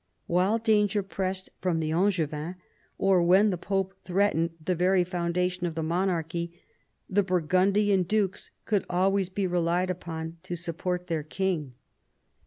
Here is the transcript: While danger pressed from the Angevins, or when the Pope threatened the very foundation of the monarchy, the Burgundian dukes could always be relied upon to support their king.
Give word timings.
While 0.25 0.57
danger 0.57 1.03
pressed 1.03 1.51
from 1.61 1.79
the 1.79 1.91
Angevins, 1.91 2.55
or 2.97 3.21
when 3.21 3.51
the 3.51 3.55
Pope 3.59 3.93
threatened 4.03 4.49
the 4.59 4.73
very 4.73 5.03
foundation 5.03 5.67
of 5.67 5.75
the 5.75 5.83
monarchy, 5.83 6.59
the 7.07 7.21
Burgundian 7.21 8.01
dukes 8.01 8.49
could 8.65 8.83
always 8.89 9.29
be 9.29 9.45
relied 9.45 9.91
upon 9.91 10.37
to 10.41 10.55
support 10.55 11.05
their 11.05 11.21
king. 11.21 11.75